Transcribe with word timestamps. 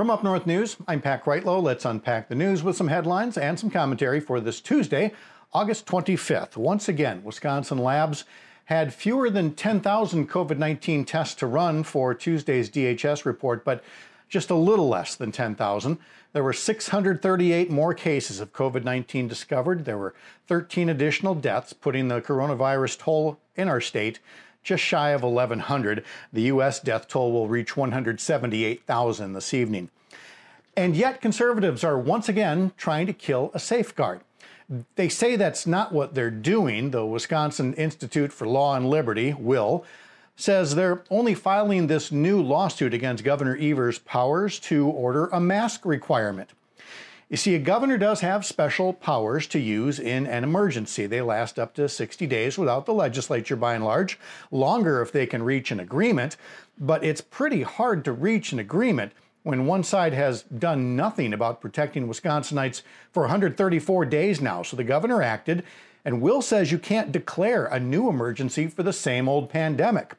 From 0.00 0.08
Up 0.08 0.24
North 0.24 0.46
News, 0.46 0.78
I'm 0.88 1.02
Pat 1.02 1.22
Kreitlow. 1.22 1.62
Let's 1.62 1.84
unpack 1.84 2.30
the 2.30 2.34
news 2.34 2.62
with 2.62 2.74
some 2.74 2.88
headlines 2.88 3.36
and 3.36 3.60
some 3.60 3.68
commentary 3.68 4.18
for 4.18 4.40
this 4.40 4.58
Tuesday, 4.58 5.12
August 5.52 5.84
25th. 5.84 6.56
Once 6.56 6.88
again, 6.88 7.22
Wisconsin 7.22 7.76
labs 7.76 8.24
had 8.64 8.94
fewer 8.94 9.28
than 9.28 9.52
10,000 9.52 10.26
COVID 10.26 10.56
19 10.56 11.04
tests 11.04 11.34
to 11.34 11.46
run 11.46 11.82
for 11.82 12.14
Tuesday's 12.14 12.70
DHS 12.70 13.26
report, 13.26 13.62
but 13.62 13.84
just 14.30 14.48
a 14.48 14.54
little 14.54 14.88
less 14.88 15.16
than 15.16 15.32
10,000. 15.32 15.98
There 16.32 16.44
were 16.44 16.54
638 16.54 17.70
more 17.70 17.92
cases 17.92 18.40
of 18.40 18.54
COVID 18.54 18.84
19 18.84 19.28
discovered. 19.28 19.84
There 19.84 19.98
were 19.98 20.14
13 20.46 20.88
additional 20.88 21.34
deaths, 21.34 21.74
putting 21.74 22.08
the 22.08 22.22
coronavirus 22.22 23.00
toll 23.00 23.38
in 23.54 23.68
our 23.68 23.82
state 23.82 24.18
just 24.62 24.82
shy 24.82 25.10
of 25.10 25.22
1,100. 25.22 26.04
The 26.32 26.42
U.S. 26.42 26.80
death 26.80 27.08
toll 27.08 27.32
will 27.32 27.48
reach 27.48 27.76
178,000 27.76 29.32
this 29.32 29.54
evening. 29.54 29.90
And 30.76 30.96
yet, 30.96 31.20
conservatives 31.20 31.84
are 31.84 31.98
once 31.98 32.28
again 32.28 32.72
trying 32.76 33.06
to 33.06 33.12
kill 33.12 33.50
a 33.54 33.58
safeguard. 33.58 34.20
They 34.94 35.08
say 35.08 35.36
that's 35.36 35.66
not 35.66 35.92
what 35.92 36.14
they're 36.14 36.30
doing. 36.30 36.92
The 36.92 37.04
Wisconsin 37.04 37.74
Institute 37.74 38.32
for 38.32 38.46
Law 38.46 38.76
and 38.76 38.88
Liberty, 38.88 39.32
WILL, 39.32 39.84
says 40.36 40.74
they're 40.74 41.02
only 41.10 41.34
filing 41.34 41.86
this 41.86 42.10
new 42.10 42.40
lawsuit 42.40 42.94
against 42.94 43.24
Governor 43.24 43.56
Evers' 43.60 43.98
powers 43.98 44.58
to 44.60 44.86
order 44.86 45.26
a 45.26 45.40
mask 45.40 45.84
requirement. 45.84 46.50
You 47.30 47.36
see, 47.36 47.54
a 47.54 47.60
governor 47.60 47.96
does 47.96 48.22
have 48.22 48.44
special 48.44 48.92
powers 48.92 49.46
to 49.48 49.60
use 49.60 50.00
in 50.00 50.26
an 50.26 50.42
emergency. 50.42 51.06
They 51.06 51.22
last 51.22 51.60
up 51.60 51.74
to 51.74 51.88
60 51.88 52.26
days 52.26 52.58
without 52.58 52.86
the 52.86 52.92
legislature 52.92 53.54
by 53.54 53.74
and 53.74 53.84
large, 53.84 54.18
longer 54.50 55.00
if 55.00 55.12
they 55.12 55.26
can 55.26 55.44
reach 55.44 55.70
an 55.70 55.78
agreement, 55.78 56.36
but 56.76 57.04
it's 57.04 57.20
pretty 57.20 57.62
hard 57.62 58.04
to 58.04 58.12
reach 58.12 58.50
an 58.50 58.58
agreement 58.58 59.12
when 59.44 59.64
one 59.64 59.84
side 59.84 60.12
has 60.12 60.42
done 60.42 60.96
nothing 60.96 61.32
about 61.32 61.60
protecting 61.60 62.08
Wisconsinites 62.08 62.82
for 63.12 63.22
134 63.22 64.04
days 64.06 64.40
now. 64.40 64.64
So 64.64 64.76
the 64.76 64.82
governor 64.82 65.22
acted, 65.22 65.62
and 66.04 66.20
Will 66.20 66.42
says 66.42 66.72
you 66.72 66.80
can't 66.80 67.12
declare 67.12 67.66
a 67.66 67.78
new 67.78 68.08
emergency 68.08 68.66
for 68.66 68.82
the 68.82 68.92
same 68.92 69.28
old 69.28 69.48
pandemic. 69.48 70.16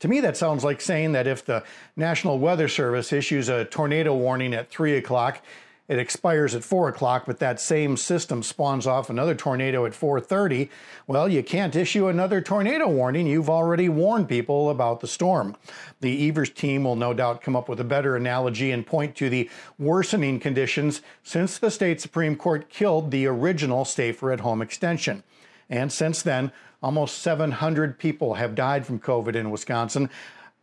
To 0.00 0.08
me, 0.08 0.18
that 0.18 0.36
sounds 0.36 0.64
like 0.64 0.80
saying 0.80 1.12
that 1.12 1.28
if 1.28 1.44
the 1.44 1.62
National 1.94 2.40
Weather 2.40 2.66
Service 2.66 3.12
issues 3.12 3.48
a 3.48 3.64
tornado 3.64 4.16
warning 4.16 4.52
at 4.52 4.68
3 4.68 4.96
o'clock, 4.96 5.40
it 5.88 5.98
expires 5.98 6.54
at 6.54 6.64
4 6.64 6.88
o'clock, 6.88 7.24
but 7.26 7.38
that 7.40 7.60
same 7.60 7.96
system 7.96 8.42
spawns 8.42 8.86
off 8.86 9.10
another 9.10 9.34
tornado 9.34 9.84
at 9.84 9.92
4.30. 9.92 10.68
Well, 11.06 11.28
you 11.28 11.42
can't 11.42 11.74
issue 11.74 12.06
another 12.06 12.40
tornado 12.40 12.88
warning. 12.88 13.26
You've 13.26 13.50
already 13.50 13.88
warned 13.88 14.28
people 14.28 14.70
about 14.70 15.00
the 15.00 15.08
storm. 15.08 15.56
The 16.00 16.28
Evers 16.28 16.50
team 16.50 16.84
will 16.84 16.96
no 16.96 17.12
doubt 17.12 17.42
come 17.42 17.56
up 17.56 17.68
with 17.68 17.80
a 17.80 17.84
better 17.84 18.16
analogy 18.16 18.70
and 18.70 18.86
point 18.86 19.16
to 19.16 19.28
the 19.28 19.50
worsening 19.78 20.38
conditions 20.38 21.02
since 21.22 21.58
the 21.58 21.70
state 21.70 22.00
Supreme 22.00 22.36
Court 22.36 22.68
killed 22.68 23.10
the 23.10 23.26
original 23.26 23.84
Safer 23.84 24.30
at 24.30 24.40
Home 24.40 24.62
extension. 24.62 25.24
And 25.68 25.90
since 25.90 26.22
then, 26.22 26.52
almost 26.82 27.18
700 27.18 27.98
people 27.98 28.34
have 28.34 28.54
died 28.54 28.86
from 28.86 29.00
COVID 29.00 29.34
in 29.34 29.50
Wisconsin. 29.50 30.10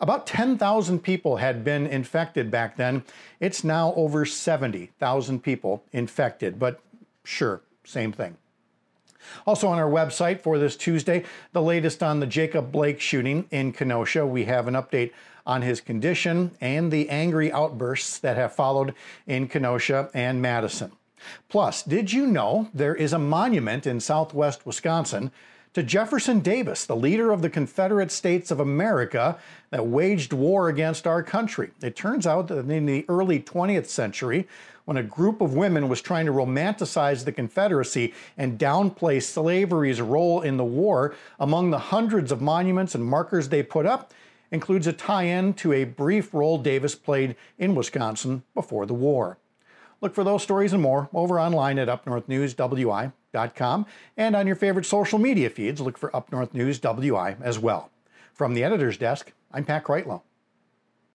About 0.00 0.26
10,000 0.26 1.02
people 1.02 1.36
had 1.36 1.64
been 1.64 1.86
infected 1.86 2.50
back 2.50 2.76
then. 2.76 3.02
It's 3.40 3.64
now 3.64 3.94
over 3.96 4.26
70,000 4.26 5.42
people 5.42 5.82
infected, 5.92 6.58
but 6.58 6.80
sure, 7.24 7.62
same 7.84 8.12
thing. 8.12 8.36
Also, 9.46 9.68
on 9.68 9.78
our 9.78 9.90
website 9.90 10.40
for 10.40 10.58
this 10.58 10.76
Tuesday, 10.76 11.24
the 11.52 11.62
latest 11.62 12.02
on 12.02 12.20
the 12.20 12.26
Jacob 12.26 12.70
Blake 12.70 13.00
shooting 13.00 13.46
in 13.50 13.72
Kenosha. 13.72 14.26
We 14.26 14.44
have 14.44 14.68
an 14.68 14.74
update 14.74 15.12
on 15.46 15.62
his 15.62 15.80
condition 15.80 16.52
and 16.60 16.92
the 16.92 17.08
angry 17.08 17.50
outbursts 17.50 18.18
that 18.18 18.36
have 18.36 18.54
followed 18.54 18.94
in 19.26 19.48
Kenosha 19.48 20.10
and 20.12 20.42
Madison. 20.42 20.92
Plus, 21.48 21.82
did 21.82 22.12
you 22.12 22.26
know 22.26 22.68
there 22.74 22.94
is 22.94 23.12
a 23.12 23.18
monument 23.18 23.86
in 23.86 24.00
southwest 24.00 24.66
Wisconsin 24.66 25.32
to 25.76 25.82
Jefferson 25.82 26.40
Davis, 26.40 26.86
the 26.86 26.96
leader 26.96 27.30
of 27.30 27.42
the 27.42 27.50
Confederate 27.50 28.10
States 28.10 28.50
of 28.50 28.60
America 28.60 29.36
that 29.68 29.86
waged 29.86 30.32
war 30.32 30.70
against 30.70 31.06
our 31.06 31.22
country. 31.22 31.70
It 31.82 31.94
turns 31.94 32.26
out 32.26 32.48
that 32.48 32.70
in 32.70 32.86
the 32.86 33.04
early 33.10 33.40
20th 33.40 33.84
century, 33.84 34.48
when 34.86 34.96
a 34.96 35.02
group 35.02 35.42
of 35.42 35.52
women 35.52 35.90
was 35.90 36.00
trying 36.00 36.24
to 36.24 36.32
romanticize 36.32 37.26
the 37.26 37.32
Confederacy 37.32 38.14
and 38.38 38.58
downplay 38.58 39.22
slavery's 39.22 40.00
role 40.00 40.40
in 40.40 40.56
the 40.56 40.64
war, 40.64 41.14
among 41.38 41.72
the 41.72 41.78
hundreds 41.78 42.32
of 42.32 42.40
monuments 42.40 42.94
and 42.94 43.04
markers 43.04 43.50
they 43.50 43.62
put 43.62 43.84
up 43.84 44.14
includes 44.50 44.86
a 44.86 44.94
tie 44.94 45.24
in 45.24 45.52
to 45.52 45.74
a 45.74 45.84
brief 45.84 46.32
role 46.32 46.56
Davis 46.56 46.94
played 46.94 47.36
in 47.58 47.74
Wisconsin 47.74 48.44
before 48.54 48.86
the 48.86 48.94
war. 48.94 49.36
Look 50.00 50.14
for 50.14 50.24
those 50.24 50.42
stories 50.42 50.72
and 50.72 50.82
more 50.82 51.08
over 51.14 51.40
online 51.40 51.78
at 51.78 51.88
upnorthnewswi.com 51.88 53.86
and 54.16 54.36
on 54.36 54.46
your 54.46 54.56
favorite 54.56 54.86
social 54.86 55.18
media 55.18 55.50
feeds. 55.50 55.80
Look 55.80 55.98
for 55.98 56.14
Up 56.14 56.30
North 56.30 56.54
News 56.54 56.78
WI 56.78 57.36
as 57.40 57.58
well. 57.58 57.90
From 58.34 58.54
the 58.54 58.64
editor's 58.64 58.98
desk, 58.98 59.32
I'm 59.52 59.64
Pat 59.64 59.84
Kreitlow. 59.84 60.22